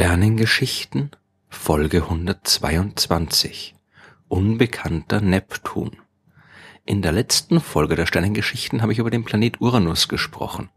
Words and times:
Sternengeschichten 0.00 1.10
Folge 1.50 2.04
122 2.04 3.74
Unbekannter 4.28 5.20
Neptun 5.20 5.98
In 6.86 7.02
der 7.02 7.12
letzten 7.12 7.60
Folge 7.60 7.96
der 7.96 8.06
Sternengeschichten 8.06 8.80
habe 8.80 8.94
ich 8.94 8.98
über 8.98 9.10
den 9.10 9.24
Planet 9.24 9.60
Uranus 9.60 10.08
gesprochen. 10.08 10.70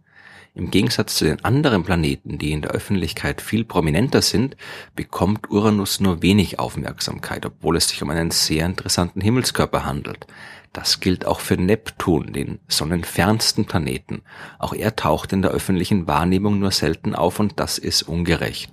Im 0.55 0.69
Gegensatz 0.69 1.15
zu 1.15 1.25
den 1.25 1.43
anderen 1.43 1.83
Planeten, 1.83 2.37
die 2.37 2.51
in 2.51 2.61
der 2.61 2.71
Öffentlichkeit 2.71 3.41
viel 3.41 3.65
prominenter 3.65 4.21
sind, 4.21 4.55
bekommt 4.95 5.49
Uranus 5.49 5.99
nur 5.99 6.21
wenig 6.21 6.59
Aufmerksamkeit, 6.59 7.43
obwohl 7.47 7.75
es 7.75 7.89
sich 7.89 8.03
um 8.03 8.11
einen 8.11 8.29
sehr 8.29 8.67
interessanten 8.67 9.19
Himmelskörper 9.19 9.83
handelt. 9.83 10.27
Das 10.71 10.99
gilt 10.99 11.25
auch 11.25 11.39
für 11.39 11.57
Neptun, 11.57 12.33
den 12.33 12.59
sonnenfernsten 12.67 13.65
Planeten. 13.65 14.21
Auch 14.59 14.73
er 14.73 14.95
taucht 14.95 15.33
in 15.33 15.41
der 15.41 15.51
öffentlichen 15.51 16.05
Wahrnehmung 16.05 16.59
nur 16.59 16.71
selten 16.71 17.15
auf 17.15 17.39
und 17.39 17.59
das 17.59 17.79
ist 17.79 18.03
ungerecht, 18.03 18.71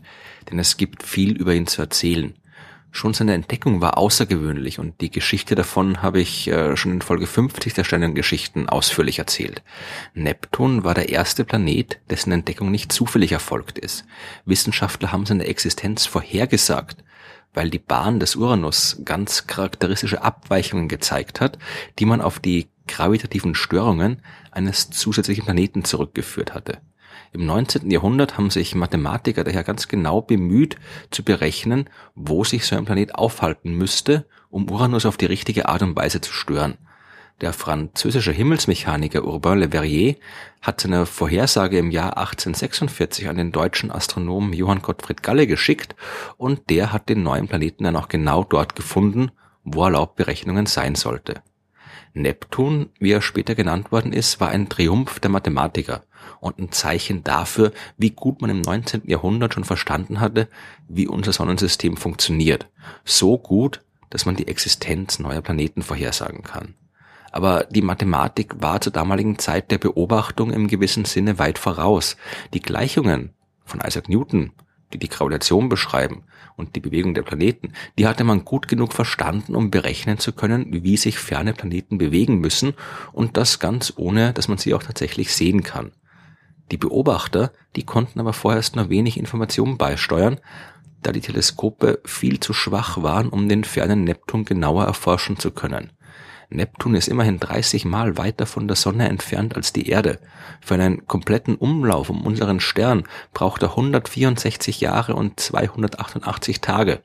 denn 0.51 0.59
es 0.59 0.77
gibt 0.77 1.03
viel 1.03 1.33
über 1.33 1.55
ihn 1.55 1.67
zu 1.67 1.81
erzählen. 1.81 2.35
Schon 2.93 3.15
seine 3.15 3.35
Entdeckung 3.35 3.81
war 3.81 3.99
außergewöhnlich 3.99 4.81
und 4.81 5.01
die 5.01 5.11
Geschichte 5.11 5.55
davon 5.55 6.03
habe 6.03 6.21
ich 6.21 6.49
äh, 6.49 6.77
schon 6.77 6.93
in 6.93 7.03
Folge 7.03 7.27
50 7.27 7.73
der 7.73 7.85
Sternengeschichten 7.85 8.69
ausführlich 8.69 9.21
erzählt. 9.21 9.63
Neptun 10.15 10.83
war 10.83 10.95
der 10.95 11.09
erste 11.09 11.45
Planet, 11.45 12.01
dessen 12.11 12.33
Entdeckung 12.33 12.71
nicht 12.71 12.93
zufällig 12.93 13.31
erfolgt 13.31 13.79
ist. 13.79 14.05
Wissenschaftler 14.45 15.13
haben 15.13 15.25
seine 15.25 15.47
Existenz 15.47 16.07
vorhergesagt, 16.07 17.05
weil 17.55 17.71
die 17.71 17.79
Bahn 17.79 18.19
des 18.19 18.35
Uranus 18.35 19.01
ganz 19.05 19.47
charakteristische 19.47 20.23
Abweichungen 20.23 20.89
gezeigt 20.89 21.41
hat, 21.41 21.59
die 22.01 22.07
man 22.07 22.21
auf 22.21 22.41
die 22.41 22.69
gravitativen 22.89 23.55
Störungen 23.55 24.21
eines 24.51 24.91
zusätzlichen 24.91 25.45
Planeten 25.45 25.85
zurückgeführt 25.85 26.55
hatte. 26.55 26.79
Im 27.33 27.47
19. 27.47 27.91
Jahrhundert 27.91 28.37
haben 28.37 28.51
sich 28.51 28.75
Mathematiker 28.75 29.45
daher 29.45 29.63
ganz 29.63 29.87
genau 29.87 30.21
bemüht 30.21 30.77
zu 31.11 31.23
berechnen, 31.23 31.89
wo 32.17 32.43
sich 32.43 32.67
so 32.67 32.77
ein 32.77 32.85
Planet 32.85 33.15
aufhalten 33.15 33.75
müsste, 33.75 34.27
um 34.51 34.69
Uranus 34.69 35.07
auf 35.07 35.17
die 35.17 35.27
richtige 35.27 35.69
Art 35.69 35.83
und 35.83 35.95
Weise 35.95 36.21
zu 36.21 36.33
stören. 36.33 36.77
Der 37.41 37.53
französische 37.53 38.33
Himmelsmechaniker 38.33 39.25
Urbain 39.25 39.61
Le 39.61 39.71
Verrier 39.71 40.17
hat 40.61 40.81
seine 40.81 41.07
Vorhersage 41.07 41.79
im 41.79 41.91
Jahr 41.91 42.19
1846 42.19 43.29
an 43.29 43.37
den 43.37 43.53
deutschen 43.53 43.91
Astronomen 43.91 44.53
Johann 44.53 44.83
Gottfried 44.83 45.23
Galle 45.23 45.47
geschickt 45.47 45.95
und 46.37 46.69
der 46.69 46.93
hat 46.93 47.09
den 47.09 47.23
neuen 47.23 47.49
Planeten 47.49 47.85
dann 47.85 47.97
auch 47.97 48.09
genau 48.09 48.45
dort 48.45 48.77
gefunden, 48.77 49.31
wo 49.65 49.85
er 49.85 49.91
laut 49.91 50.17
Berechnungen 50.17 50.67
sein 50.67 50.97
sollte. 50.97 51.43
Neptun, 52.13 52.91
wie 52.99 53.13
er 53.13 53.23
später 53.23 53.55
genannt 53.55 53.93
worden 53.93 54.13
ist, 54.13 54.41
war 54.41 54.49
ein 54.49 54.69
Triumph 54.69 55.21
der 55.21 55.31
Mathematiker 55.31 56.03
und 56.41 56.59
ein 56.59 56.73
Zeichen 56.73 57.23
dafür, 57.23 57.73
wie 57.97 58.11
gut 58.11 58.41
man 58.41 58.51
im 58.51 58.61
19. 58.61 59.03
Jahrhundert 59.05 59.55
schon 59.55 59.65
verstanden 59.65 60.21
hatte, 60.21 60.49
wie 60.89 61.07
unser 61.07 61.33
Sonnensystem 61.33 61.97
funktioniert. 61.97 62.69
So 63.05 63.39
gut, 63.39 63.83
dass 64.11 64.27
man 64.27 64.37
die 64.37 64.49
Existenz 64.49 65.19
neuer 65.19 65.41
Planeten 65.41 65.83
vorhersagen 65.83 66.43
kann. 66.43 66.75
Aber 67.33 67.65
die 67.71 67.83
Mathematik 67.83 68.61
war 68.61 68.81
zur 68.81 68.93
damaligen 68.93 69.39
Zeit 69.39 69.71
der 69.71 69.79
Beobachtung 69.79 70.53
im 70.53 70.67
gewissen 70.67 71.05
Sinne 71.05 71.39
weit 71.39 71.59
voraus. 71.59 72.17
Die 72.53 72.61
Gleichungen 72.61 73.35
von 73.65 73.81
Isaac 73.81 74.09
Newton 74.09 74.53
die 74.93 74.99
die 74.99 75.09
Gravitation 75.09 75.69
beschreiben 75.69 76.25
und 76.57 76.77
die 76.77 76.81
Bewegung 76.81 77.15
der 77.15 77.23
Planeten, 77.23 77.73
die 77.99 78.07
hatte 78.07 78.25
man 78.25 78.45
gut 78.45 78.69
genug 78.69 78.93
verstanden, 78.93 79.55
um 79.55 79.71
berechnen 79.71 80.19
zu 80.19 80.33
können, 80.33 80.85
wie 80.85 80.97
sich 80.97 81.19
ferne 81.19 81.53
Planeten 81.53 81.99
bewegen 81.99 82.39
müssen 82.39 82.75
und 83.13 83.37
das 83.37 83.59
ganz 83.59 83.93
ohne, 83.97 84.33
dass 84.33 84.49
man 84.49 84.59
sie 84.59 84.75
auch 84.75 84.83
tatsächlich 84.83 85.35
sehen 85.35 85.63
kann. 85.63 85.93
Die 86.71 86.77
Beobachter, 86.77 87.53
die 87.77 87.85
konnten 87.85 88.21
aber 88.21 88.33
vorerst 88.33 88.77
nur 88.77 88.91
wenig 88.91 89.19
Informationen 89.19 89.77
beisteuern, 89.77 90.39
da 91.03 91.13
die 91.13 91.21
Teleskope 91.21 92.01
viel 92.05 92.41
zu 92.41 92.53
schwach 92.53 93.03
waren, 93.03 93.29
um 93.29 93.49
den 93.49 93.65
fernen 93.65 94.05
Neptun 94.05 94.45
genauer 94.45 94.85
erforschen 94.85 95.39
zu 95.39 95.51
können. 95.51 95.93
Neptun 96.53 96.97
ist 96.97 97.07
immerhin 97.07 97.39
30 97.39 97.85
Mal 97.85 98.19
weiter 98.19 98.45
von 98.45 98.67
der 98.67 98.77
Sonne 98.77 99.09
entfernt 99.09 99.55
als 99.55 99.73
die 99.73 99.89
Erde. 99.89 100.19
Für 100.61 100.75
einen 100.75 101.07
kompletten 101.07 101.55
Umlauf 101.55 102.11
um 102.11 102.27
unseren 102.27 102.59
Stern 102.59 103.05
braucht 103.33 103.63
er 103.63 103.71
164 103.71 104.81
Jahre 104.81 105.15
und 105.15 105.39
288 105.39 106.61
Tage. 106.61 107.03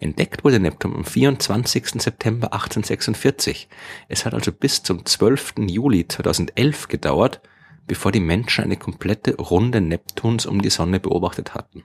Entdeckt 0.00 0.42
wurde 0.42 0.58
Neptun 0.58 0.96
am 0.96 1.04
24. 1.04 2.02
September 2.02 2.54
1846. 2.54 3.68
Es 4.08 4.24
hat 4.24 4.32
also 4.32 4.50
bis 4.52 4.82
zum 4.82 5.04
12. 5.04 5.54
Juli 5.68 6.08
2011 6.08 6.88
gedauert, 6.88 7.42
bevor 7.86 8.10
die 8.10 8.20
Menschen 8.20 8.64
eine 8.64 8.78
komplette 8.78 9.36
Runde 9.36 9.82
Neptuns 9.82 10.46
um 10.46 10.62
die 10.62 10.70
Sonne 10.70 10.98
beobachtet 10.98 11.54
hatten. 11.54 11.84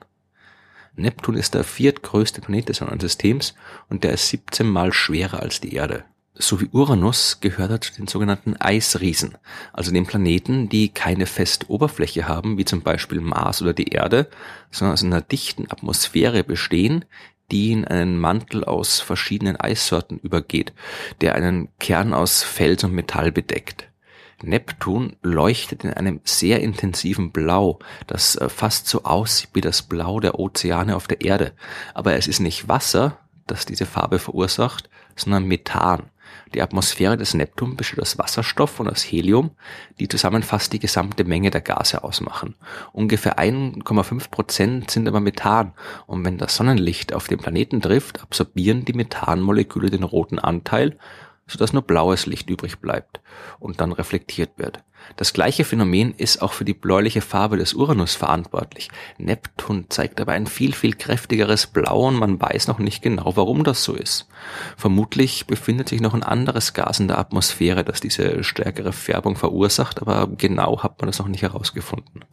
Neptun 0.96 1.36
ist 1.36 1.54
der 1.54 1.64
viertgrößte 1.64 2.40
Planet 2.40 2.70
des 2.70 2.78
Sonnensystems 2.78 3.54
und 3.90 4.04
der 4.04 4.14
ist 4.14 4.30
17 4.30 4.66
mal 4.66 4.92
schwerer 4.92 5.40
als 5.40 5.60
die 5.60 5.74
Erde 5.74 6.04
so 6.38 6.60
wie 6.60 6.68
Uranus 6.72 7.40
gehört 7.40 7.70
er 7.70 7.80
zu 7.80 7.92
den 7.94 8.06
sogenannten 8.06 8.56
Eisriesen, 8.56 9.36
also 9.72 9.92
den 9.92 10.06
Planeten, 10.06 10.68
die 10.68 10.88
keine 10.88 11.26
feste 11.26 11.68
Oberfläche 11.68 12.28
haben, 12.28 12.58
wie 12.58 12.64
zum 12.64 12.82
Beispiel 12.82 13.20
Mars 13.20 13.60
oder 13.60 13.72
die 13.72 13.88
Erde, 13.88 14.28
sondern 14.70 14.94
aus 14.94 15.02
einer 15.02 15.20
dichten 15.20 15.70
Atmosphäre 15.70 16.44
bestehen, 16.44 17.04
die 17.50 17.72
in 17.72 17.84
einen 17.86 18.18
Mantel 18.18 18.64
aus 18.64 19.00
verschiedenen 19.00 19.56
Eissorten 19.56 20.18
übergeht, 20.18 20.72
der 21.20 21.34
einen 21.34 21.68
Kern 21.78 22.14
aus 22.14 22.42
Fels 22.42 22.84
und 22.84 22.92
Metall 22.92 23.32
bedeckt. 23.32 23.88
Neptun 24.42 25.16
leuchtet 25.22 25.82
in 25.82 25.92
einem 25.92 26.20
sehr 26.22 26.60
intensiven 26.60 27.32
Blau, 27.32 27.80
das 28.06 28.36
äh, 28.36 28.48
fast 28.48 28.86
so 28.86 29.02
aussieht 29.02 29.50
wie 29.54 29.60
das 29.60 29.82
Blau 29.82 30.20
der 30.20 30.38
Ozeane 30.38 30.94
auf 30.94 31.08
der 31.08 31.22
Erde. 31.22 31.52
Aber 31.92 32.14
es 32.14 32.28
ist 32.28 32.38
nicht 32.38 32.68
Wasser, 32.68 33.18
das 33.48 33.66
diese 33.66 33.86
Farbe 33.86 34.20
verursacht, 34.20 34.88
sondern 35.16 35.44
Methan. 35.44 36.10
Die 36.54 36.62
Atmosphäre 36.62 37.16
des 37.16 37.34
Neptun 37.34 37.76
besteht 37.76 38.00
aus 38.00 38.18
Wasserstoff 38.18 38.80
und 38.80 38.88
aus 38.88 39.02
Helium, 39.02 39.50
die 39.98 40.08
zusammen 40.08 40.42
fast 40.42 40.72
die 40.72 40.78
gesamte 40.78 41.24
Menge 41.24 41.50
der 41.50 41.60
Gase 41.60 42.04
ausmachen. 42.04 42.54
Ungefähr 42.92 43.38
1,5 43.38 44.30
Prozent 44.30 44.90
sind 44.90 45.08
aber 45.08 45.20
Methan 45.20 45.72
und 46.06 46.24
wenn 46.24 46.38
das 46.38 46.56
Sonnenlicht 46.56 47.12
auf 47.12 47.28
den 47.28 47.38
Planeten 47.38 47.80
trifft, 47.80 48.22
absorbieren 48.22 48.84
die 48.84 48.94
Methanmoleküle 48.94 49.90
den 49.90 50.04
roten 50.04 50.38
Anteil 50.38 50.96
sodass 51.48 51.72
nur 51.72 51.82
blaues 51.82 52.26
Licht 52.26 52.48
übrig 52.48 52.78
bleibt 52.78 53.20
und 53.58 53.80
dann 53.80 53.92
reflektiert 53.92 54.50
wird. 54.56 54.84
Das 55.16 55.32
gleiche 55.32 55.64
Phänomen 55.64 56.12
ist 56.12 56.42
auch 56.42 56.52
für 56.52 56.64
die 56.64 56.74
bläuliche 56.74 57.20
Farbe 57.20 57.56
des 57.56 57.74
Uranus 57.74 58.14
verantwortlich. 58.14 58.90
Neptun 59.16 59.86
zeigt 59.88 60.20
aber 60.20 60.32
ein 60.32 60.46
viel, 60.46 60.74
viel 60.74 60.94
kräftigeres 60.94 61.66
Blau 61.66 62.08
und 62.08 62.16
man 62.16 62.40
weiß 62.40 62.68
noch 62.68 62.78
nicht 62.78 63.02
genau, 63.02 63.36
warum 63.36 63.64
das 63.64 63.82
so 63.84 63.94
ist. 63.94 64.28
Vermutlich 64.76 65.46
befindet 65.46 65.88
sich 65.88 66.00
noch 66.00 66.14
ein 66.14 66.22
anderes 66.22 66.74
Gas 66.74 67.00
in 67.00 67.08
der 67.08 67.18
Atmosphäre, 67.18 67.84
das 67.84 68.00
diese 68.00 68.44
stärkere 68.44 68.92
Färbung 68.92 69.36
verursacht, 69.36 70.00
aber 70.02 70.28
genau 70.36 70.82
hat 70.82 71.00
man 71.00 71.08
das 71.08 71.18
noch 71.18 71.28
nicht 71.28 71.42
herausgefunden. 71.42 72.24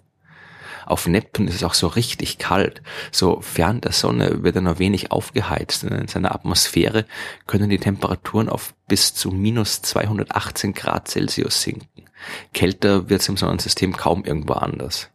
Auf 0.85 1.07
Neptun 1.07 1.47
ist 1.47 1.55
es 1.55 1.63
auch 1.63 1.73
so 1.73 1.87
richtig 1.87 2.37
kalt. 2.37 2.81
So 3.11 3.41
fern 3.41 3.81
der 3.81 3.91
Sonne 3.91 4.43
wird 4.43 4.55
er 4.55 4.61
nur 4.61 4.79
wenig 4.79 5.11
aufgeheizt. 5.11 5.83
In 5.83 6.07
seiner 6.07 6.33
Atmosphäre 6.33 7.05
können 7.47 7.69
die 7.69 7.79
Temperaturen 7.79 8.49
auf 8.49 8.73
bis 8.87 9.13
zu 9.13 9.31
minus 9.31 9.81
218 9.81 10.73
Grad 10.73 11.07
Celsius 11.07 11.61
sinken. 11.61 12.05
Kälter 12.53 13.09
wird 13.09 13.21
es 13.21 13.29
im 13.29 13.37
Sonnensystem 13.37 13.95
kaum 13.95 14.23
irgendwo 14.23 14.53
anders. 14.53 15.09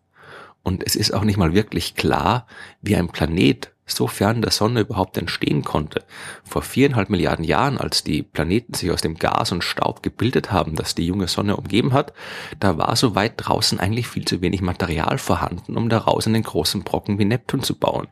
Und 0.70 0.86
es 0.86 0.94
ist 0.94 1.12
auch 1.12 1.24
nicht 1.24 1.36
mal 1.36 1.52
wirklich 1.52 1.96
klar, 1.96 2.46
wie 2.80 2.94
ein 2.94 3.08
Planet 3.08 3.72
so 3.86 4.06
fern 4.06 4.40
der 4.40 4.52
Sonne 4.52 4.82
überhaupt 4.82 5.18
entstehen 5.18 5.64
konnte. 5.64 6.04
Vor 6.44 6.62
viereinhalb 6.62 7.10
Milliarden 7.10 7.44
Jahren, 7.44 7.76
als 7.76 8.04
die 8.04 8.22
Planeten 8.22 8.74
sich 8.74 8.92
aus 8.92 9.00
dem 9.00 9.16
Gas 9.16 9.50
und 9.50 9.64
Staub 9.64 10.00
gebildet 10.04 10.52
haben, 10.52 10.76
das 10.76 10.94
die 10.94 11.04
junge 11.04 11.26
Sonne 11.26 11.56
umgeben 11.56 11.92
hat, 11.92 12.12
da 12.60 12.78
war 12.78 12.94
so 12.94 13.16
weit 13.16 13.32
draußen 13.38 13.80
eigentlich 13.80 14.06
viel 14.06 14.24
zu 14.24 14.42
wenig 14.42 14.62
Material 14.62 15.18
vorhanden, 15.18 15.76
um 15.76 15.88
daraus 15.88 16.28
einen 16.28 16.44
großen 16.44 16.84
Brocken 16.84 17.18
wie 17.18 17.24
Neptun 17.24 17.64
zu 17.64 17.76
bauen. 17.76 18.06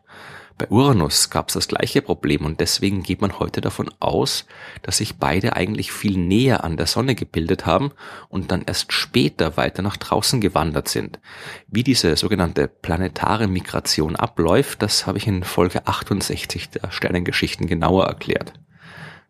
Bei 0.59 0.67
Uranus 0.71 1.31
gab 1.31 1.49
es 1.49 1.55
das 1.55 1.69
gleiche 1.69 2.03
Problem 2.03 2.45
und 2.45 2.59
deswegen 2.59 3.05
geht 3.05 3.21
man 3.21 3.39
heute 3.39 3.61
davon 3.61 3.89
aus, 4.01 4.45
dass 4.83 4.97
sich 4.97 5.17
beide 5.17 5.55
eigentlich 5.55 5.93
viel 5.93 6.19
näher 6.19 6.65
an 6.65 6.77
der 6.77 6.87
Sonne 6.87 7.15
gebildet 7.15 7.65
haben 7.65 7.93
und 8.29 8.51
dann 8.51 8.65
erst 8.67 8.93
später 8.93 9.57
weiter 9.57 9.83
nach 9.83 9.97
draußen 9.97 10.41
gewandert 10.41 10.89
sind. 10.89 11.21
Wie 11.69 11.85
diese 11.85 12.17
sogenannte 12.17 12.67
planetare 12.67 13.47
Migration 13.47 14.17
abläuft, 14.17 14.83
das 14.83 15.07
habe 15.07 15.19
ich 15.19 15.29
in 15.29 15.45
Folge 15.45 15.87
68 15.87 16.71
der 16.71 16.91
Sternengeschichten 16.91 17.69
genauer 17.69 18.07
erklärt. 18.07 18.53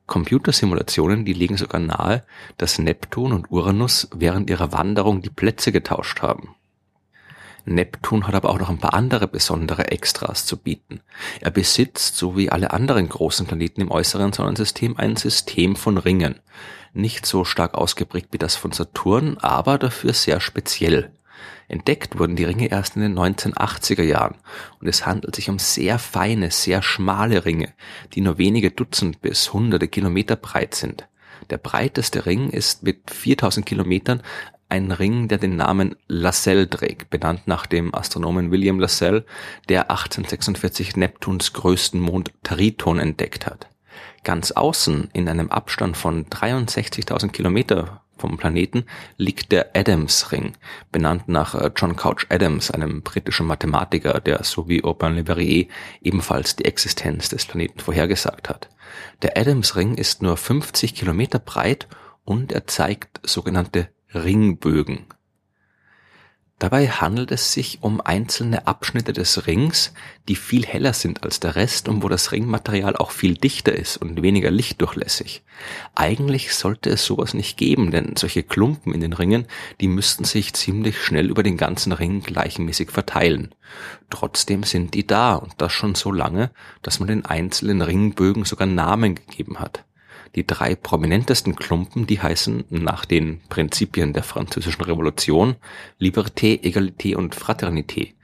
Computersimulationen, 0.06 1.26
die 1.26 1.34
legen 1.34 1.58
sogar 1.58 1.82
nahe, 1.82 2.24
dass 2.56 2.78
Neptun 2.78 3.34
und 3.34 3.50
Uranus 3.50 4.08
während 4.14 4.48
ihrer 4.48 4.72
Wanderung 4.72 5.20
die 5.20 5.28
Plätze 5.28 5.72
getauscht 5.72 6.22
haben. 6.22 6.54
Neptun 7.69 8.26
hat 8.26 8.35
aber 8.35 8.50
auch 8.50 8.59
noch 8.59 8.70
ein 8.70 8.79
paar 8.79 8.94
andere 8.94 9.29
besondere 9.29 9.88
Extras 9.91 10.47
zu 10.47 10.56
bieten. 10.56 11.00
Er 11.41 11.50
besitzt, 11.50 12.17
so 12.17 12.37
wie 12.37 12.50
alle 12.50 12.73
anderen 12.73 13.09
großen 13.09 13.47
Planeten 13.47 13.81
im 13.81 13.91
äußeren 13.91 14.32
Sonnensystem, 14.32 14.97
ein 14.97 15.17
System 15.17 15.76
von 15.76 15.99
Ringen. 15.99 16.37
Nicht 16.94 17.26
so 17.26 17.44
stark 17.44 17.75
ausgeprägt 17.75 18.29
wie 18.32 18.38
das 18.38 18.56
von 18.56 18.73
Saturn, 18.73 19.38
aber 19.38 19.79
dafür 19.79 20.12
sehr 20.12 20.41
speziell. 20.41 21.12
Entdeckt 21.69 22.19
wurden 22.19 22.35
die 22.35 22.44
Ringe 22.44 22.70
erst 22.70 22.97
in 22.97 23.03
den 23.03 23.19
1980er 23.19 24.03
Jahren 24.03 24.37
und 24.81 24.88
es 24.88 25.05
handelt 25.05 25.37
sich 25.37 25.50
um 25.50 25.59
sehr 25.59 25.99
feine, 25.99 26.50
sehr 26.50 26.82
schmale 26.82 27.44
Ringe, 27.44 27.75
die 28.15 28.23
nur 28.23 28.38
wenige 28.38 28.70
Dutzend 28.70 29.20
bis 29.20 29.53
hunderte 29.53 29.87
Kilometer 29.87 30.37
breit 30.37 30.75
sind. 30.75 31.06
Der 31.50 31.59
breiteste 31.59 32.25
Ring 32.26 32.50
ist 32.50 32.82
mit 32.82 33.11
4000 33.11 33.67
Kilometern 33.67 34.23
ein 34.69 34.93
Ring, 34.93 35.29
der 35.29 35.38
den 35.38 35.56
Namen 35.56 35.97
Lassell 36.09 36.67
trägt, 36.67 37.11
benannt 37.11 37.47
nach 37.47 37.67
dem 37.67 37.94
Astronomen 37.94 38.50
William 38.50 38.79
Lassell, 38.79 39.25
der 39.69 39.91
1846 39.91 40.97
Neptuns 40.97 41.53
größten 41.53 42.00
Mond 42.00 42.32
Triton 42.43 42.99
entdeckt 42.99 43.47
hat. 43.47 43.69
Ganz 44.25 44.50
außen, 44.50 45.09
in 45.12 45.29
einem 45.29 45.50
Abstand 45.50 45.97
von 45.97 46.26
63.000 46.26 47.31
Kilometer 47.31 48.03
vom 48.19 48.37
Planeten, 48.37 48.85
liegt 49.17 49.53
der 49.53 49.70
Adams-Ring, 49.75 50.55
benannt 50.93 51.29
nach 51.29 51.55
äh, 51.55 51.70
John 51.75 51.97
Couch 51.97 52.26
Adams, 52.29 52.70
einem 52.70 53.03
britischen 53.03 53.47
Mathematiker, 53.47 54.20
der 54.20 54.43
so 54.44 54.69
wie 54.69 54.82
Urbain 54.82 55.15
Le 55.15 55.25
Verrier 55.25 55.67
ebenfalls 56.03 56.56
die 56.56 56.65
Existenz 56.65 57.29
des 57.29 57.47
Planeten 57.47 57.81
vorhergesagt 57.81 58.49
hat. 58.49 58.69
Der 59.23 59.38
Adams-Ring 59.38 59.94
ist 59.94 60.20
nur 60.20 60.37
50 60.37 60.94
Kilometer 60.94 61.38
breit 61.38 61.87
und 62.25 62.53
er 62.53 62.67
zeigt 62.67 63.20
sogenannte 63.26 63.88
Ringbögen. 64.14 65.05
Dabei 66.58 66.88
handelt 66.88 67.31
es 67.31 67.52
sich 67.52 67.82
um 67.82 68.00
einzelne 68.00 68.66
Abschnitte 68.66 69.12
des 69.12 69.46
Rings, 69.46 69.93
die 70.28 70.34
viel 70.34 70.66
heller 70.66 70.93
sind 70.93 71.22
als 71.22 71.38
der 71.38 71.55
Rest 71.55 71.88
und 71.88 72.02
wo 72.02 72.08
das 72.08 72.32
Ringmaterial 72.32 72.96
auch 72.96 73.12
viel 73.12 73.34
dichter 73.34 73.72
ist 73.72 73.99
und 73.99 74.22
weniger 74.22 74.50
lichtdurchlässig. 74.50 75.44
Eigentlich 75.94 76.55
sollte 76.55 76.90
es 76.90 77.05
sowas 77.05 77.34
nicht 77.34 77.58
geben, 77.58 77.90
denn 77.90 78.16
solche 78.16 78.43
Klumpen 78.43 78.93
in 78.93 79.02
den 79.02 79.12
Ringen, 79.12 79.46
die 79.81 79.88
müssten 79.88 80.25
sich 80.25 80.52
ziemlich 80.55 81.00
schnell 81.00 81.31
über 81.31 81.44
den 81.44 81.58
ganzen 81.58 81.93
Ring 81.93 82.22
gleichmäßig 82.22 82.90
verteilen. 82.90 83.55
Trotzdem 84.10 84.64
sind 84.64 84.94
die 84.94 85.06
da 85.06 85.37
und 85.37 85.52
das 85.58 85.72
schon 85.72 85.94
so 85.94 86.10
lange, 86.10 86.50
dass 86.82 86.99
man 86.99 87.08
den 87.08 87.25
einzelnen 87.25 87.82
Ringbögen 87.82 88.44
sogar 88.44 88.66
Namen 88.66 89.14
gegeben 89.14 89.60
hat. 89.60 89.84
Die 90.34 90.46
drei 90.46 90.75
prominentesten 90.75 91.56
Klumpen, 91.56 92.06
die 92.06 92.20
heißen 92.20 92.64
nach 92.70 93.04
den 93.04 93.40
Prinzipien 93.48 94.12
der 94.12 94.22
französischen 94.22 94.82
Revolution 94.82 95.56
Liberté, 96.00 96.62
Egalité 96.62 97.16
und 97.16 97.34
Fraternité. 97.34 98.14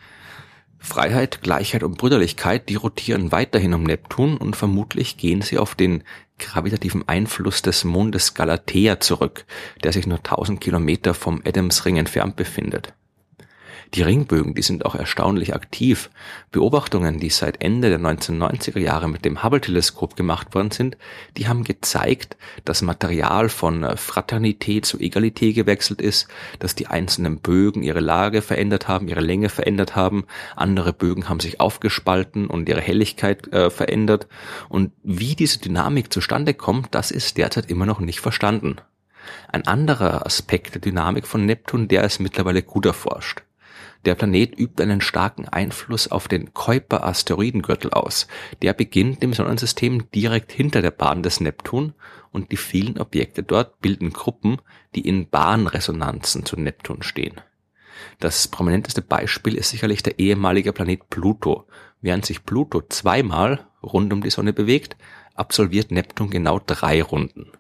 Freiheit, 0.78 1.40
Gleichheit 1.40 1.82
und 1.82 1.96
Brüderlichkeit, 1.96 2.68
die 2.68 2.74
rotieren 2.74 3.32
weiterhin 3.32 3.72
um 3.72 3.84
Neptun 3.84 4.36
und 4.36 4.54
vermutlich 4.54 5.16
gehen 5.16 5.40
sie 5.40 5.58
auf 5.58 5.74
den 5.74 6.04
gravitativen 6.38 7.08
Einfluss 7.08 7.62
des 7.62 7.84
Mondes 7.84 8.34
Galatea 8.34 9.00
zurück, 9.00 9.46
der 9.82 9.92
sich 9.92 10.06
nur 10.06 10.18
1000 10.18 10.60
Kilometer 10.60 11.14
vom 11.14 11.40
Adamsring 11.46 11.96
entfernt 11.96 12.36
befindet. 12.36 12.92
Die 13.92 14.02
Ringbögen, 14.02 14.54
die 14.54 14.62
sind 14.62 14.84
auch 14.86 14.94
erstaunlich 14.94 15.54
aktiv. 15.54 16.10
Beobachtungen, 16.50 17.20
die 17.20 17.30
seit 17.30 17.62
Ende 17.62 17.90
der 17.90 18.00
1990er 18.00 18.78
Jahre 18.78 19.08
mit 19.08 19.24
dem 19.24 19.42
Hubble-Teleskop 19.42 20.16
gemacht 20.16 20.54
worden 20.54 20.70
sind, 20.70 20.96
die 21.36 21.46
haben 21.46 21.64
gezeigt, 21.64 22.36
dass 22.64 22.82
Material 22.82 23.48
von 23.48 23.96
Fraternität 23.96 24.86
zu 24.86 24.98
Egalität 24.98 25.54
gewechselt 25.54 26.00
ist, 26.00 26.28
dass 26.58 26.74
die 26.74 26.86
einzelnen 26.86 27.38
Bögen 27.38 27.82
ihre 27.82 28.00
Lage 28.00 28.42
verändert 28.42 28.88
haben, 28.88 29.08
ihre 29.08 29.20
Länge 29.20 29.48
verändert 29.48 29.94
haben, 29.94 30.24
andere 30.56 30.92
Bögen 30.92 31.28
haben 31.28 31.40
sich 31.40 31.60
aufgespalten 31.60 32.46
und 32.46 32.68
ihre 32.68 32.80
Helligkeit 32.80 33.52
äh, 33.52 33.70
verändert. 33.70 34.26
Und 34.68 34.92
wie 35.02 35.34
diese 35.34 35.58
Dynamik 35.58 36.12
zustande 36.12 36.54
kommt, 36.54 36.94
das 36.94 37.10
ist 37.10 37.36
derzeit 37.36 37.70
immer 37.70 37.86
noch 37.86 38.00
nicht 38.00 38.20
verstanden. 38.20 38.76
Ein 39.48 39.66
anderer 39.66 40.26
Aspekt 40.26 40.74
der 40.74 40.80
Dynamik 40.80 41.26
von 41.26 41.46
Neptun, 41.46 41.88
der 41.88 42.04
ist 42.04 42.18
mittlerweile 42.18 42.62
gut 42.62 42.86
erforscht. 42.86 43.43
Der 44.04 44.14
Planet 44.14 44.58
übt 44.58 44.82
einen 44.82 45.00
starken 45.00 45.48
Einfluss 45.48 46.08
auf 46.08 46.28
den 46.28 46.52
Kuiper-Asteroidengürtel 46.52 47.90
aus. 47.90 48.26
Der 48.60 48.74
beginnt 48.74 49.22
im 49.22 49.32
Sonnensystem 49.32 50.10
direkt 50.10 50.52
hinter 50.52 50.82
der 50.82 50.90
Bahn 50.90 51.22
des 51.22 51.40
Neptun 51.40 51.94
und 52.30 52.52
die 52.52 52.58
vielen 52.58 52.98
Objekte 52.98 53.42
dort 53.42 53.80
bilden 53.80 54.12
Gruppen, 54.12 54.58
die 54.94 55.08
in 55.08 55.28
Bahnresonanzen 55.28 56.44
zu 56.44 56.60
Neptun 56.60 57.02
stehen. 57.02 57.40
Das 58.20 58.48
prominenteste 58.48 59.00
Beispiel 59.00 59.54
ist 59.54 59.70
sicherlich 59.70 60.02
der 60.02 60.18
ehemalige 60.18 60.72
Planet 60.72 61.08
Pluto. 61.08 61.66
Während 62.02 62.26
sich 62.26 62.44
Pluto 62.44 62.82
zweimal 62.82 63.66
rund 63.82 64.12
um 64.12 64.22
die 64.22 64.30
Sonne 64.30 64.52
bewegt, 64.52 64.96
absolviert 65.34 65.90
Neptun 65.90 66.28
genau 66.28 66.60
drei 66.64 67.02
Runden. 67.02 67.52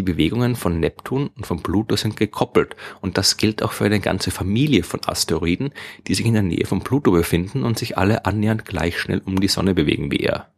Die 0.00 0.12
Bewegungen 0.12 0.56
von 0.56 0.80
Neptun 0.80 1.28
und 1.36 1.46
von 1.46 1.62
Pluto 1.62 1.94
sind 1.94 2.16
gekoppelt 2.16 2.74
und 3.02 3.18
das 3.18 3.36
gilt 3.36 3.62
auch 3.62 3.72
für 3.72 3.84
eine 3.84 4.00
ganze 4.00 4.30
Familie 4.30 4.82
von 4.82 5.00
Asteroiden, 5.04 5.74
die 6.06 6.14
sich 6.14 6.24
in 6.24 6.32
der 6.32 6.42
Nähe 6.42 6.64
von 6.64 6.80
Pluto 6.80 7.10
befinden 7.10 7.64
und 7.64 7.78
sich 7.78 7.98
alle 7.98 8.24
annähernd 8.24 8.64
gleich 8.64 8.98
schnell 8.98 9.20
um 9.26 9.38
die 9.42 9.48
Sonne 9.48 9.74
bewegen 9.74 10.10
wie 10.10 10.20
er. 10.20 10.48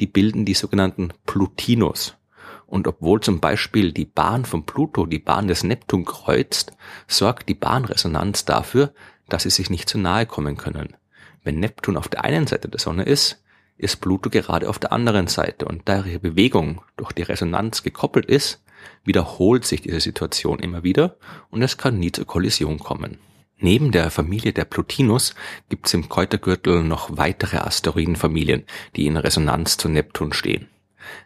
Die 0.00 0.06
bilden 0.06 0.44
die 0.44 0.52
sogenannten 0.52 1.14
Plutinos. 1.24 2.18
Und 2.66 2.86
obwohl 2.86 3.22
zum 3.22 3.40
Beispiel 3.40 3.90
die 3.90 4.04
Bahn 4.04 4.44
von 4.44 4.66
Pluto 4.66 5.06
die 5.06 5.18
Bahn 5.18 5.48
des 5.48 5.64
Neptun 5.64 6.04
kreuzt, 6.04 6.72
sorgt 7.08 7.48
die 7.48 7.54
Bahnresonanz 7.54 8.44
dafür, 8.44 8.92
dass 9.30 9.44
sie 9.44 9.50
sich 9.50 9.70
nicht 9.70 9.88
zu 9.88 9.96
nahe 9.96 10.26
kommen 10.26 10.58
können. 10.58 10.94
Wenn 11.42 11.58
Neptun 11.58 11.96
auf 11.96 12.08
der 12.08 12.22
einen 12.22 12.46
Seite 12.46 12.68
der 12.68 12.80
Sonne 12.80 13.04
ist, 13.04 13.42
ist 13.76 14.00
Pluto 14.00 14.30
gerade 14.30 14.68
auf 14.68 14.78
der 14.78 14.92
anderen 14.92 15.26
Seite 15.26 15.66
und 15.66 15.82
da 15.88 16.04
ihre 16.04 16.18
Bewegung 16.18 16.82
durch 16.96 17.12
die 17.12 17.22
Resonanz 17.22 17.82
gekoppelt 17.82 18.26
ist, 18.26 18.62
wiederholt 19.04 19.64
sich 19.64 19.82
diese 19.82 20.00
Situation 20.00 20.58
immer 20.58 20.82
wieder 20.82 21.16
und 21.50 21.62
es 21.62 21.76
kann 21.76 21.98
nie 21.98 22.12
zur 22.12 22.26
Kollision 22.26 22.78
kommen. 22.78 23.18
Neben 23.58 23.92
der 23.92 24.10
Familie 24.10 24.52
der 24.52 24.64
Plotinus 24.64 25.34
gibt 25.68 25.86
es 25.86 25.94
im 25.94 26.08
Kräutergürtel 26.08 26.82
noch 26.82 27.16
weitere 27.16 27.58
Asteroidenfamilien, 27.58 28.64
die 28.96 29.06
in 29.06 29.16
Resonanz 29.16 29.76
zu 29.76 29.88
Neptun 29.88 30.32
stehen. 30.32 30.68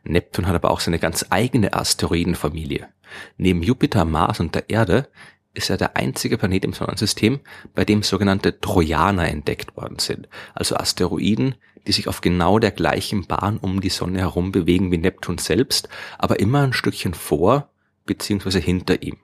Neptun 0.05 0.47
hat 0.47 0.55
aber 0.55 0.71
auch 0.71 0.81
seine 0.81 0.99
ganz 0.99 1.27
eigene 1.31 1.73
Asteroidenfamilie. 1.73 2.89
Neben 3.37 3.63
Jupiter, 3.63 4.05
Mars 4.05 4.41
und 4.41 4.55
der 4.55 4.71
Erde 4.71 5.09
ist 5.59 5.69
er 5.69 5.77
der 5.77 5.97
einzige 5.97 6.39
Planet 6.39 6.65
im 6.65 6.73
Sonnensystem, 6.73 7.41
bei 7.75 7.85
dem 7.85 8.03
sogenannte 8.03 8.61
Trojaner 8.61 9.29
entdeckt 9.29 9.77
worden 9.77 9.99
sind, 9.99 10.29
also 10.55 10.77
Asteroiden, 10.77 11.57
die 11.87 11.93
sich 11.93 12.09
auf 12.09 12.21
genau 12.21 12.59
der 12.59 12.71
gleichen 12.71 13.27
Bahn 13.27 13.59
um 13.59 13.81
die 13.81 13.91
Sonne 13.91 14.21
herum 14.21 14.53
bewegen 14.53 14.91
wie 14.91 14.99
Neptun 14.99 15.39
selbst, 15.39 15.89
aber 16.17 16.41
immer 16.41 16.63
ein 16.63 16.73
Stückchen 16.73 17.13
vor 17.13 17.71
bzw. 18.07 18.61
hinter 18.61 19.03
ihm. 19.03 19.19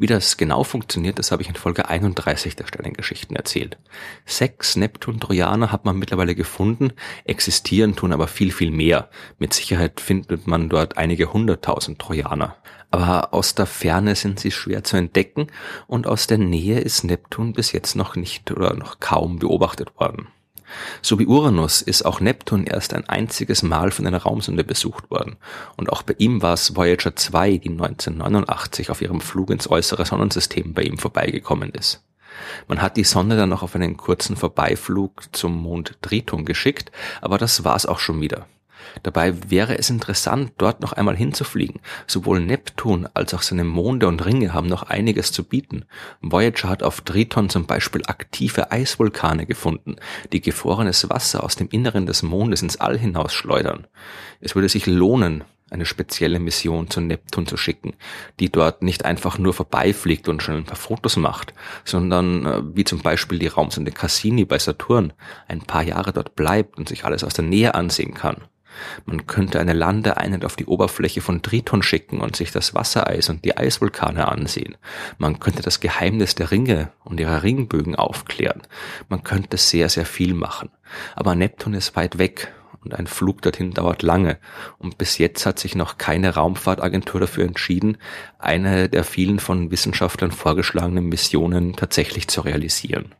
Wie 0.00 0.06
das 0.06 0.38
genau 0.38 0.64
funktioniert, 0.64 1.18
das 1.18 1.30
habe 1.30 1.42
ich 1.42 1.50
in 1.50 1.56
Folge 1.56 1.90
31 1.90 2.56
der 2.56 2.66
Sternengeschichten 2.66 3.36
erzählt. 3.36 3.76
Sechs 4.24 4.74
Neptun-Trojaner 4.74 5.72
hat 5.72 5.84
man 5.84 5.98
mittlerweile 5.98 6.34
gefunden, 6.34 6.94
existieren 7.26 7.96
tun 7.96 8.14
aber 8.14 8.26
viel, 8.26 8.50
viel 8.50 8.70
mehr. 8.70 9.10
Mit 9.38 9.52
Sicherheit 9.52 10.00
findet 10.00 10.46
man 10.46 10.70
dort 10.70 10.96
einige 10.96 11.34
hunderttausend 11.34 11.98
Trojaner. 11.98 12.56
Aber 12.90 13.34
aus 13.34 13.54
der 13.54 13.66
Ferne 13.66 14.14
sind 14.14 14.40
sie 14.40 14.52
schwer 14.52 14.84
zu 14.84 14.96
entdecken 14.96 15.48
und 15.86 16.06
aus 16.06 16.26
der 16.26 16.38
Nähe 16.38 16.80
ist 16.80 17.04
Neptun 17.04 17.52
bis 17.52 17.72
jetzt 17.72 17.94
noch 17.94 18.16
nicht 18.16 18.50
oder 18.50 18.72
noch 18.72 19.00
kaum 19.00 19.38
beobachtet 19.38 20.00
worden. 20.00 20.28
So 21.02 21.18
wie 21.18 21.26
Uranus 21.26 21.82
ist 21.82 22.04
auch 22.04 22.20
Neptun 22.20 22.64
erst 22.64 22.94
ein 22.94 23.08
einziges 23.08 23.62
Mal 23.62 23.90
von 23.90 24.06
einer 24.06 24.22
Raumsonde 24.22 24.64
besucht 24.64 25.10
worden. 25.10 25.36
Und 25.76 25.90
auch 25.90 26.02
bei 26.02 26.14
ihm 26.18 26.42
war 26.42 26.54
es 26.54 26.76
Voyager 26.76 27.16
2, 27.16 27.58
die 27.58 27.70
1989 27.70 28.90
auf 28.90 29.02
ihrem 29.02 29.20
Flug 29.20 29.50
ins 29.50 29.70
äußere 29.70 30.04
Sonnensystem 30.04 30.74
bei 30.74 30.82
ihm 30.82 30.98
vorbeigekommen 30.98 31.70
ist. 31.70 32.02
Man 32.68 32.80
hat 32.80 32.96
die 32.96 33.04
Sonde 33.04 33.36
dann 33.36 33.48
noch 33.48 33.62
auf 33.62 33.74
einen 33.74 33.96
kurzen 33.96 34.36
Vorbeiflug 34.36 35.22
zum 35.32 35.56
Mond 35.56 35.98
Triton 36.02 36.44
geschickt, 36.44 36.90
aber 37.20 37.38
das 37.38 37.64
war's 37.64 37.86
auch 37.86 37.98
schon 37.98 38.20
wieder. 38.20 38.46
Dabei 39.02 39.34
wäre 39.50 39.78
es 39.78 39.90
interessant, 39.90 40.52
dort 40.58 40.80
noch 40.80 40.92
einmal 40.92 41.16
hinzufliegen. 41.16 41.80
Sowohl 42.06 42.40
Neptun 42.40 43.08
als 43.14 43.34
auch 43.34 43.42
seine 43.42 43.64
Monde 43.64 44.08
und 44.08 44.24
Ringe 44.24 44.52
haben 44.52 44.68
noch 44.68 44.84
einiges 44.84 45.32
zu 45.32 45.44
bieten. 45.44 45.84
Voyager 46.20 46.68
hat 46.68 46.82
auf 46.82 47.00
Triton 47.00 47.48
zum 47.48 47.66
Beispiel 47.66 48.02
aktive 48.06 48.72
Eisvulkane 48.72 49.46
gefunden, 49.46 49.96
die 50.32 50.40
gefrorenes 50.40 51.08
Wasser 51.10 51.44
aus 51.44 51.56
dem 51.56 51.68
Inneren 51.68 52.06
des 52.06 52.22
Mondes 52.22 52.62
ins 52.62 52.78
All 52.78 52.98
hinaus 52.98 53.32
schleudern. 53.32 53.86
Es 54.40 54.54
würde 54.54 54.68
sich 54.68 54.86
lohnen, 54.86 55.44
eine 55.70 55.86
spezielle 55.86 56.40
Mission 56.40 56.90
zu 56.90 57.00
Neptun 57.00 57.46
zu 57.46 57.56
schicken, 57.56 57.94
die 58.40 58.50
dort 58.50 58.82
nicht 58.82 59.04
einfach 59.04 59.38
nur 59.38 59.54
vorbeifliegt 59.54 60.28
und 60.28 60.42
schon 60.42 60.56
ein 60.56 60.64
paar 60.64 60.76
Fotos 60.76 61.16
macht, 61.16 61.54
sondern 61.84 62.44
äh, 62.44 62.62
wie 62.74 62.84
zum 62.84 63.00
Beispiel 63.00 63.38
die 63.38 63.46
Raumsonde 63.46 63.92
Cassini 63.92 64.44
bei 64.44 64.58
Saturn 64.58 65.12
ein 65.48 65.60
paar 65.60 65.82
Jahre 65.82 66.12
dort 66.12 66.34
bleibt 66.34 66.76
und 66.76 66.88
sich 66.88 67.04
alles 67.04 67.24
aus 67.24 67.34
der 67.34 67.44
Nähe 67.44 67.74
ansehen 67.74 68.14
kann. 68.14 68.42
Man 69.06 69.26
könnte 69.26 69.60
eine 69.60 69.72
Landeeinheit 69.72 70.44
auf 70.44 70.56
die 70.56 70.66
Oberfläche 70.66 71.20
von 71.20 71.42
Triton 71.42 71.82
schicken 71.82 72.20
und 72.20 72.36
sich 72.36 72.52
das 72.52 72.74
Wassereis 72.74 73.28
und 73.28 73.44
die 73.44 73.56
Eisvulkane 73.56 74.28
ansehen. 74.28 74.76
Man 75.18 75.40
könnte 75.40 75.62
das 75.62 75.80
Geheimnis 75.80 76.34
der 76.34 76.50
Ringe 76.50 76.92
und 77.04 77.20
ihrer 77.20 77.42
Ringbögen 77.42 77.94
aufklären. 77.94 78.62
Man 79.08 79.24
könnte 79.24 79.56
sehr, 79.56 79.88
sehr 79.88 80.06
viel 80.06 80.34
machen. 80.34 80.70
Aber 81.14 81.34
Neptun 81.34 81.74
ist 81.74 81.96
weit 81.96 82.18
weg 82.18 82.52
und 82.82 82.94
ein 82.94 83.06
Flug 83.06 83.42
dorthin 83.42 83.72
dauert 83.72 84.02
lange. 84.02 84.38
Und 84.78 84.98
bis 84.98 85.18
jetzt 85.18 85.44
hat 85.46 85.58
sich 85.58 85.74
noch 85.74 85.98
keine 85.98 86.34
Raumfahrtagentur 86.34 87.20
dafür 87.20 87.44
entschieden, 87.44 87.98
eine 88.38 88.88
der 88.88 89.04
vielen 89.04 89.38
von 89.38 89.70
Wissenschaftlern 89.70 90.32
vorgeschlagenen 90.32 91.06
Missionen 91.06 91.76
tatsächlich 91.76 92.28
zu 92.28 92.40
realisieren. 92.40 93.14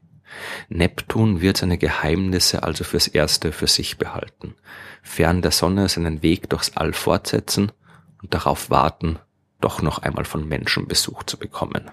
Neptun 0.69 1.41
wird 1.41 1.57
seine 1.57 1.79
Geheimnisse 1.79 2.63
also 2.63 2.85
fürs 2.85 3.09
Erste 3.09 3.53
für 3.53 3.67
sich 3.67 3.99
behalten, 3.99 4.55
fern 5.03 5.43
der 5.43 5.51
Sonne 5.51 5.89
seinen 5.89 6.23
Weg 6.23 6.49
durchs 6.51 6.77
All 6.77 6.93
fortsetzen 6.93 7.73
und 8.23 8.35
darauf 8.35 8.71
warten, 8.71 9.19
doch 9.61 9.83
noch 9.83 9.99
einmal 9.99 10.25
von 10.25 10.47
Menschen 10.47 10.89
Besuch 10.89 11.23
zu 11.25 11.39
bekommen. 11.39 11.91